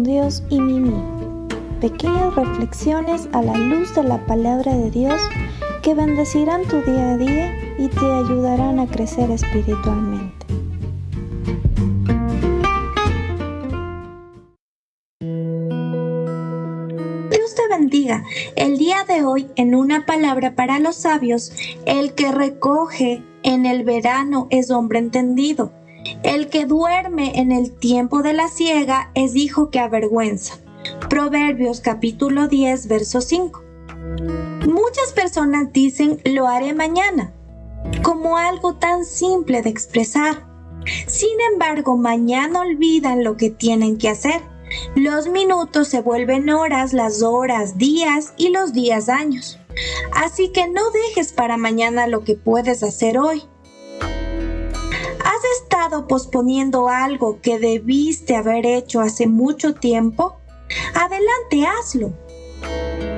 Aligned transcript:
Dios 0.00 0.42
y 0.48 0.58
Mimi. 0.58 0.94
Pequeñas 1.80 2.34
reflexiones 2.34 3.28
a 3.32 3.42
la 3.42 3.56
luz 3.58 3.94
de 3.94 4.02
la 4.02 4.24
palabra 4.24 4.74
de 4.74 4.90
Dios 4.90 5.20
que 5.82 5.94
bendecirán 5.94 6.62
tu 6.66 6.80
día 6.80 7.12
a 7.12 7.16
día 7.18 7.52
y 7.78 7.88
te 7.88 8.06
ayudarán 8.06 8.80
a 8.80 8.86
crecer 8.86 9.30
espiritualmente. 9.30 10.46
Dios 17.30 17.54
te 17.54 17.68
bendiga. 17.70 18.24
El 18.56 18.78
día 18.78 19.04
de 19.06 19.24
hoy, 19.24 19.48
en 19.56 19.74
una 19.74 20.06
palabra 20.06 20.54
para 20.54 20.78
los 20.78 20.96
sabios, 20.96 21.52
el 21.84 22.14
que 22.14 22.32
recoge 22.32 23.22
en 23.42 23.66
el 23.66 23.84
verano 23.84 24.46
es 24.50 24.70
hombre 24.70 25.00
entendido. 25.00 25.72
El 26.22 26.48
que 26.48 26.66
duerme 26.66 27.38
en 27.38 27.52
el 27.52 27.72
tiempo 27.72 28.22
de 28.22 28.32
la 28.32 28.48
siega 28.48 29.10
es 29.14 29.36
hijo 29.36 29.70
que 29.70 29.78
avergüenza. 29.78 30.58
Proverbios 31.08 31.80
capítulo 31.80 32.48
10, 32.48 32.88
verso 32.88 33.20
5. 33.20 33.62
Muchas 34.66 35.12
personas 35.14 35.72
dicen 35.72 36.20
lo 36.24 36.48
haré 36.48 36.72
mañana, 36.74 37.32
como 38.02 38.36
algo 38.36 38.74
tan 38.74 39.04
simple 39.04 39.62
de 39.62 39.70
expresar. 39.70 40.46
Sin 41.06 41.40
embargo, 41.52 41.96
mañana 41.96 42.60
olvidan 42.60 43.22
lo 43.22 43.36
que 43.36 43.50
tienen 43.50 43.98
que 43.98 44.08
hacer. 44.08 44.40
Los 44.94 45.28
minutos 45.28 45.88
se 45.88 46.00
vuelven 46.00 46.50
horas, 46.50 46.92
las 46.92 47.22
horas 47.22 47.78
días 47.78 48.32
y 48.36 48.48
los 48.48 48.72
días 48.72 49.08
años. 49.08 49.58
Así 50.12 50.50
que 50.50 50.68
no 50.68 50.90
dejes 50.90 51.32
para 51.32 51.56
mañana 51.56 52.06
lo 52.06 52.24
que 52.24 52.34
puedes 52.34 52.82
hacer 52.82 53.18
hoy. 53.18 53.42
¿Has 55.82 55.86
estado 55.86 56.06
posponiendo 56.06 56.88
algo 56.88 57.40
que 57.40 57.58
debiste 57.58 58.36
haber 58.36 58.66
hecho 58.66 59.00
hace 59.00 59.26
mucho 59.26 59.74
tiempo? 59.74 60.36
Adelante, 60.94 61.66
hazlo. 61.66 62.12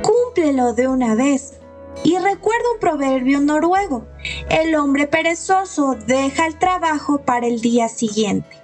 Cúmplelo 0.00 0.72
de 0.72 0.88
una 0.88 1.14
vez. 1.14 1.60
Y 2.04 2.16
recuerda 2.16 2.64
un 2.72 2.80
proverbio 2.80 3.42
noruego. 3.42 4.06
El 4.48 4.74
hombre 4.76 5.06
perezoso 5.06 5.94
deja 6.06 6.46
el 6.46 6.58
trabajo 6.58 7.18
para 7.18 7.46
el 7.46 7.60
día 7.60 7.90
siguiente. 7.90 8.56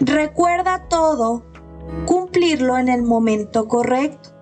Recuerda 0.00 0.86
todo, 0.90 1.46
cumplirlo 2.04 2.76
en 2.76 2.90
el 2.90 3.00
momento 3.00 3.68
correcto. 3.68 4.33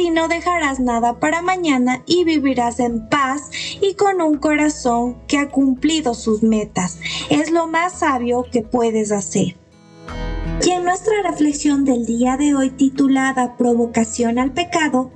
Así 0.00 0.08
no 0.08 0.28
dejarás 0.28 0.80
nada 0.80 1.20
para 1.20 1.42
mañana 1.42 2.02
y 2.06 2.24
vivirás 2.24 2.80
en 2.80 3.06
paz 3.10 3.50
y 3.82 3.92
con 3.96 4.22
un 4.22 4.38
corazón 4.38 5.18
que 5.26 5.36
ha 5.36 5.50
cumplido 5.50 6.14
sus 6.14 6.42
metas. 6.42 6.98
Es 7.28 7.50
lo 7.50 7.66
más 7.66 7.98
sabio 7.98 8.46
que 8.50 8.62
puedes 8.62 9.12
hacer. 9.12 9.58
Y 10.64 10.70
en 10.70 10.84
nuestra 10.84 11.22
reflexión 11.22 11.84
del 11.84 12.06
día 12.06 12.38
de 12.38 12.54
hoy 12.54 12.70
titulada 12.70 13.58
Provocación 13.58 14.38
al 14.38 14.52
pecado, 14.52 15.10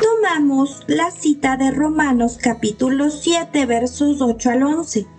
tomamos 0.00 0.84
la 0.86 1.10
cita 1.10 1.58
de 1.58 1.70
Romanos 1.70 2.38
capítulo 2.40 3.10
7 3.10 3.66
versos 3.66 4.22
8 4.22 4.48
al 4.48 4.62
11 4.62 5.06
pero 5.06 5.15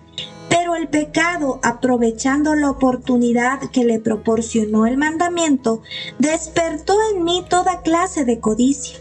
el 0.78 0.88
pecado, 0.88 1.60
aprovechando 1.64 2.56
la 2.56 2.70
oportunidad 2.70 3.60
que 3.72 3.84
le 3.84 4.00
proporcionó 4.00 4.86
el 4.86 4.98
mandamiento, 4.98 5.82
despertó 6.20 6.96
en 7.12 7.24
mí 7.24 7.44
toda 7.50 7.82
clase 7.82 8.24
de 8.24 8.40
codicia. 8.40 9.00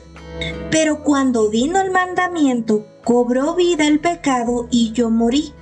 Pero 0.71 1.03
cuando 1.03 1.49
vino 1.51 1.81
el 1.81 1.91
mandamiento, 1.91 2.87
cobró 3.05 3.55
vida 3.55 3.87
el 3.87 4.01
pecado 4.01 4.69
y 4.71 4.93
yo 4.93 5.11
morí. 5.11 5.53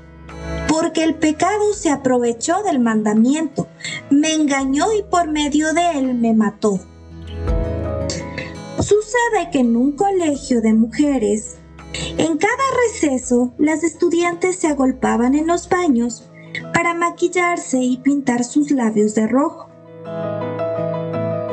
Porque 0.69 1.05
el 1.05 1.15
pecado 1.15 1.73
se 1.75 1.91
aprovechó 1.91 2.63
del 2.63 2.79
mandamiento, 2.79 3.69
me 4.11 4.35
engañó 4.35 4.93
y 4.93 5.03
por 5.03 5.31
medio 5.31 5.73
de 5.73 5.99
él 5.99 6.15
me 6.15 6.33
mató. 6.33 6.81
Sucede 8.79 9.51
que 9.53 9.61
en 9.61 9.77
un 9.77 9.93
colegio 9.93 10.61
de 10.61 10.75
mujeres 10.75 11.59
en 12.19 12.39
cada 12.39 12.65
receso, 12.87 13.53
las 13.59 13.83
estudiantes 13.83 14.57
se 14.57 14.69
agolpaban 14.69 15.35
en 15.35 15.47
los 15.47 15.69
baños 15.69 16.31
para 16.73 16.95
maquillarse 16.95 17.79
y 17.79 17.97
pintar 17.99 18.45
sus 18.45 18.71
labios 18.71 19.15
de 19.15 19.27
rojo. 19.27 19.69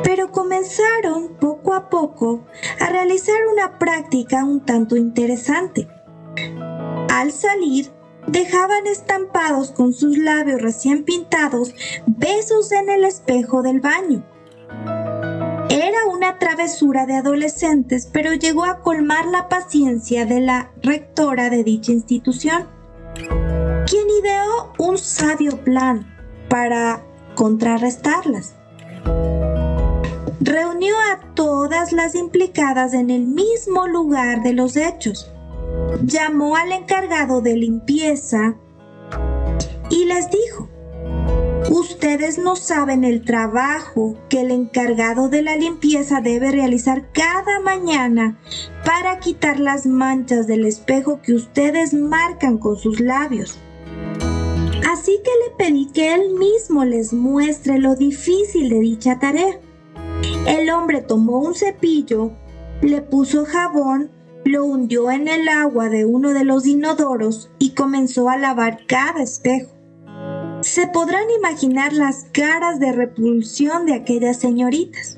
Pero 0.04 0.32
comenzaron 0.32 1.36
poco 1.40 1.74
a 1.74 1.90
poco 1.90 2.46
a 2.80 2.90
realizar 2.90 3.38
una 3.52 3.80
práctica 3.80 4.44
un 4.44 4.66
tanto 4.66 4.96
interesante. 4.96 5.88
Al 7.10 7.32
salir, 7.32 7.92
dejaban 8.28 8.88
estampados 8.88 9.72
con 9.72 9.94
sus 9.94 10.18
labios 10.18 10.62
recién 10.62 11.04
pintados 11.04 11.74
besos 12.06 12.72
en 12.72 12.90
el 12.90 13.04
espejo 13.04 13.62
del 13.62 13.80
baño. 13.80 14.24
Era 15.72 16.06
una 16.06 16.38
travesura 16.38 17.06
de 17.06 17.14
adolescentes, 17.16 18.06
pero 18.12 18.34
llegó 18.34 18.66
a 18.66 18.82
colmar 18.82 19.26
la 19.28 19.48
paciencia 19.48 20.26
de 20.26 20.42
la 20.42 20.70
rectora 20.84 21.50
de 21.50 21.64
dicha 21.64 21.94
institución, 21.94 22.68
quien 23.88 24.06
ideó 24.22 24.74
un 24.80 24.98
sabio 24.98 25.64
plan 25.64 26.14
para 26.50 27.06
contrarrestarlas. 27.36 28.56
Reunió 30.42 30.94
a 31.10 31.34
todas 31.36 31.94
las 31.94 32.16
implicadas 32.16 32.94
en 32.94 33.10
el 33.10 33.26
mismo 33.26 33.88
lugar 33.88 34.44
de 34.44 34.52
los 34.52 34.76
hechos. 34.76 35.32
Llamó 36.04 36.58
al 36.58 36.74
encargado 36.74 37.40
de 37.40 37.56
limpieza 37.56 38.56
y 39.90 40.04
les 40.04 40.30
dijo, 40.30 40.68
Ustedes 41.70 42.38
no 42.38 42.56
saben 42.56 43.04
el 43.04 43.24
trabajo 43.24 44.16
que 44.30 44.42
el 44.42 44.52
encargado 44.52 45.30
de 45.30 45.42
la 45.42 45.56
limpieza 45.56 46.20
debe 46.22 46.52
realizar 46.52 47.12
cada 47.12 47.60
mañana 47.60 48.40
para 48.84 49.20
quitar 49.20 49.60
las 49.60 49.86
manchas 49.86 50.48
del 50.48 50.66
espejo 50.66 51.22
que 51.22 51.34
ustedes 51.34 51.94
marcan 51.94 52.58
con 52.58 52.78
sus 52.78 53.00
labios. 53.00 53.60
Así 54.92 55.20
que 55.24 55.32
le 55.46 55.56
pedí 55.58 55.92
que 55.92 56.14
él 56.14 56.34
mismo 56.38 56.84
les 56.84 57.14
muestre 57.14 57.78
lo 57.78 57.96
difícil 57.96 58.70
de 58.70 58.80
dicha 58.80 59.20
tarea. 59.20 59.60
El 60.48 60.70
hombre 60.72 61.02
tomó 61.02 61.40
un 61.40 61.54
cepillo, 61.54 62.32
le 62.82 63.02
puso 63.02 63.46
jabón, 63.46 64.10
lo 64.44 64.66
hundió 64.66 65.12
en 65.12 65.28
el 65.28 65.48
agua 65.48 65.90
de 65.90 66.06
uno 66.06 66.34
de 66.34 66.44
los 66.44 66.66
inodoros 66.66 67.52
y 67.60 67.72
comenzó 67.72 68.30
a 68.30 68.38
lavar 68.38 68.86
cada 68.88 69.22
espejo. 69.22 69.81
Se 70.62 70.88
podrán 70.88 71.30
imaginar 71.32 71.92
las 71.92 72.26
caras 72.32 72.80
de 72.80 72.92
repulsión 72.92 73.86
de 73.86 73.94
aquellas 73.94 74.38
señoritas. 74.38 75.18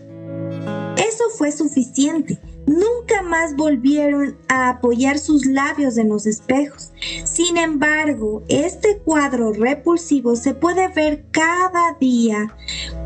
Eso 0.97 1.25
fue 1.37 1.51
suficiente. 1.51 2.39
Nunca 2.65 3.21
más 3.23 3.55
volvieron 3.57 4.37
a 4.47 4.69
apoyar 4.69 5.19
sus 5.19 5.45
labios 5.45 5.97
en 5.97 6.07
los 6.09 6.25
espejos. 6.25 6.93
Sin 7.25 7.57
embargo, 7.57 8.43
este 8.47 8.99
cuadro 8.99 9.51
repulsivo 9.51 10.37
se 10.37 10.53
puede 10.53 10.87
ver 10.87 11.25
cada 11.31 11.97
día 11.99 12.55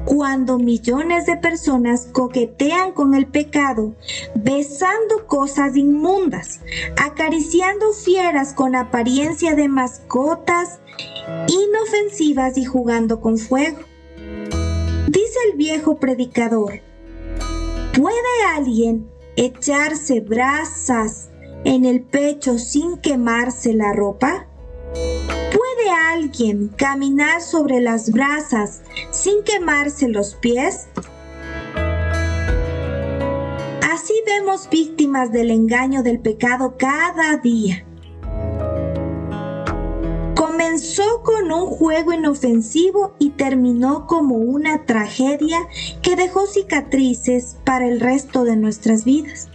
cuando 0.08 0.58
millones 0.58 1.26
de 1.26 1.36
personas 1.36 2.08
coquetean 2.14 2.94
con 2.94 3.14
el 3.14 3.28
pecado, 3.28 3.94
besando 4.36 5.28
cosas 5.28 5.76
inmundas, 5.76 6.62
acariciando 6.96 7.92
fieras 7.92 8.54
con 8.54 8.78
apariencia 8.78 9.54
de 9.54 9.68
mascotas 9.68 10.80
inofensivas 11.50 12.58
y 12.58 12.64
jugando 12.64 13.20
con 13.20 13.38
fuego. 13.38 13.80
Dice 15.08 15.40
el 15.52 15.58
viejo 15.58 15.98
predicador, 15.98 16.80
¿puede 17.94 18.46
alguien 18.56 19.12
echarse 19.36 20.22
brasas 20.22 21.32
en 21.66 21.84
el 21.84 22.02
pecho 22.02 22.58
sin 22.60 22.98
quemarse 23.00 23.74
la 23.74 23.92
ropa? 23.92 24.48
¿Puede 24.94 25.67
alguien 25.90 26.70
caminar 26.70 27.42
sobre 27.42 27.82
las 27.82 28.12
brasas 28.12 28.82
sin 29.12 29.44
quemarse 29.44 30.08
los 30.08 30.36
pies? 30.36 30.88
Así 33.82 34.14
vemos 34.26 34.70
víctimas 34.70 35.32
del 35.32 35.52
engaño 35.52 36.04
del 36.04 36.20
pecado 36.20 36.76
cada 36.78 37.38
día. 37.38 37.84
Comenzó 40.36 41.24
con 41.24 41.52
un 41.52 41.68
juego 41.68 42.14
inofensivo 42.14 43.16
y 43.20 43.32
terminó 43.32 44.06
como 44.06 44.36
una 44.36 44.86
tragedia 44.86 45.68
que 46.02 46.16
dejó 46.16 46.46
cicatrices 46.46 47.58
para 47.64 47.88
el 47.88 48.00
resto 48.00 48.44
de 48.44 48.56
nuestras 48.56 49.04
vidas. 49.04 49.50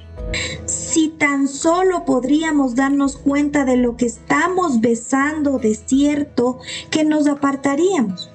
Si 0.67 1.09
tan 1.09 1.49
solo 1.49 2.05
podríamos 2.05 2.75
darnos 2.75 3.17
cuenta 3.17 3.65
de 3.65 3.77
lo 3.77 3.97
que 3.97 4.07
estamos 4.07 4.81
besando 4.81 5.59
de 5.59 5.75
cierto, 5.75 6.59
que 6.91 7.05
nos 7.05 7.27
apartaríamos. 7.27 8.31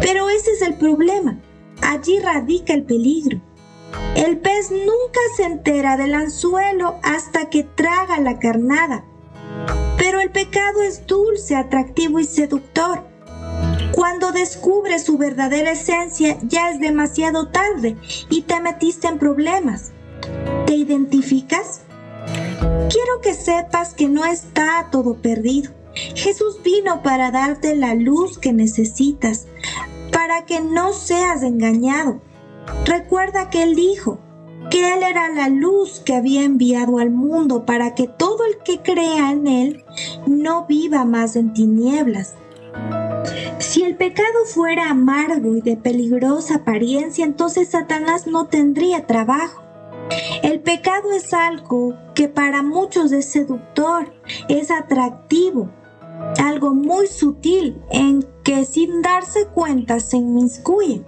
Pero 0.00 0.30
ese 0.30 0.52
es 0.52 0.62
el 0.62 0.74
problema. 0.74 1.38
Allí 1.82 2.18
radica 2.18 2.72
el 2.74 2.84
peligro. 2.84 3.40
El 4.16 4.38
pez 4.38 4.70
nunca 4.70 5.20
se 5.36 5.44
entera 5.44 5.96
del 5.96 6.14
anzuelo 6.14 6.96
hasta 7.02 7.50
que 7.50 7.64
traga 7.64 8.20
la 8.20 8.38
carnada. 8.38 9.04
Pero 9.98 10.20
el 10.20 10.30
pecado 10.30 10.82
es 10.82 11.06
dulce, 11.06 11.56
atractivo 11.56 12.18
y 12.20 12.24
seductor. 12.24 13.02
Cuando 13.92 14.32
descubres 14.32 15.04
su 15.04 15.18
verdadera 15.18 15.72
esencia 15.72 16.38
ya 16.42 16.70
es 16.70 16.80
demasiado 16.80 17.48
tarde 17.48 17.96
y 18.28 18.42
te 18.42 18.60
metiste 18.60 19.06
en 19.06 19.18
problemas. 19.18 19.92
¿Te 20.66 20.74
identificas? 20.74 21.82
Quiero 22.90 23.20
que 23.22 23.34
sepas 23.34 23.94
que 23.94 24.08
no 24.08 24.24
está 24.24 24.88
todo 24.90 25.14
perdido. 25.14 25.72
Jesús 26.14 26.60
vino 26.62 27.02
para 27.02 27.30
darte 27.30 27.76
la 27.76 27.94
luz 27.94 28.38
que 28.38 28.52
necesitas, 28.52 29.46
para 30.12 30.44
que 30.46 30.60
no 30.60 30.92
seas 30.92 31.42
engañado. 31.42 32.20
Recuerda 32.84 33.50
que 33.50 33.62
Él 33.62 33.74
dijo 33.74 34.18
que 34.70 34.94
Él 34.94 35.02
era 35.02 35.28
la 35.28 35.48
luz 35.48 36.00
que 36.00 36.14
había 36.14 36.44
enviado 36.44 36.98
al 36.98 37.10
mundo 37.10 37.66
para 37.66 37.94
que 37.94 38.08
todo 38.08 38.44
el 38.46 38.58
que 38.64 38.80
crea 38.80 39.30
en 39.30 39.46
Él 39.46 39.84
no 40.26 40.66
viva 40.66 41.04
más 41.04 41.36
en 41.36 41.52
tinieblas. 41.52 42.34
Si 43.58 43.82
el 43.82 43.96
pecado 43.96 44.44
fuera 44.46 44.90
amargo 44.90 45.56
y 45.56 45.60
de 45.60 45.76
peligrosa 45.76 46.56
apariencia, 46.56 47.24
entonces 47.24 47.68
Satanás 47.68 48.26
no 48.26 48.46
tendría 48.46 49.06
trabajo. 49.06 49.63
El 50.42 50.60
pecado 50.60 51.12
es 51.12 51.32
algo 51.32 51.94
que 52.14 52.28
para 52.28 52.62
muchos 52.62 53.12
es 53.12 53.30
seductor, 53.30 54.12
es 54.48 54.70
atractivo, 54.70 55.70
algo 56.38 56.74
muy 56.74 57.06
sutil 57.06 57.80
en 57.90 58.26
que 58.42 58.64
sin 58.64 59.02
darse 59.02 59.46
cuenta 59.46 60.00
se 60.00 60.18
inmiscuye. 60.18 61.02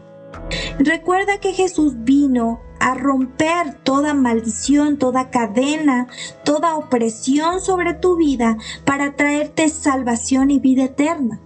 Recuerda 0.78 1.38
que 1.38 1.52
Jesús 1.52 1.94
vino 2.04 2.60
a 2.80 2.94
romper 2.94 3.74
toda 3.82 4.14
maldición, 4.14 4.98
toda 4.98 5.30
cadena, 5.30 6.08
toda 6.44 6.76
opresión 6.76 7.60
sobre 7.60 7.94
tu 7.94 8.16
vida 8.16 8.58
para 8.84 9.16
traerte 9.16 9.68
salvación 9.68 10.50
y 10.50 10.58
vida 10.58 10.84
eterna. 10.84 11.40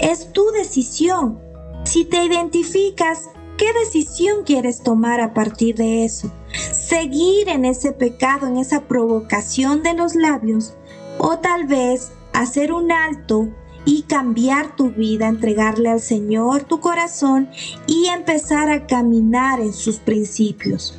Es 0.00 0.32
tu 0.32 0.50
decisión. 0.50 1.40
Si 1.84 2.04
te 2.04 2.24
identificas, 2.24 3.30
¿qué 3.58 3.66
decisión 3.84 4.44
quieres 4.46 4.82
tomar 4.82 5.20
a 5.20 5.34
partir 5.34 5.74
de 5.74 6.06
eso? 6.06 6.32
¿Seguir 6.72 7.50
en 7.50 7.66
ese 7.66 7.92
pecado, 7.92 8.46
en 8.46 8.56
esa 8.56 8.84
provocación 8.84 9.82
de 9.82 9.92
los 9.92 10.14
labios? 10.14 10.74
¿O 11.18 11.38
tal 11.38 11.66
vez 11.66 12.12
hacer 12.32 12.72
un 12.72 12.90
alto 12.90 13.48
y 13.84 14.02
cambiar 14.02 14.76
tu 14.76 14.90
vida, 14.90 15.28
entregarle 15.28 15.88
al 15.88 16.00
Señor 16.00 16.64
tu 16.64 16.80
corazón 16.80 17.48
y 17.86 18.06
empezar 18.08 18.70
a 18.70 18.86
caminar 18.86 19.60
en 19.60 19.72
sus 19.72 19.98
principios. 19.98 20.98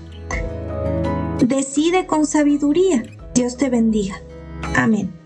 Decide 1.39 2.07
con 2.07 2.25
sabiduría. 2.25 3.03
Dios 3.35 3.57
te 3.57 3.69
bendiga. 3.69 4.21
Amén. 4.75 5.18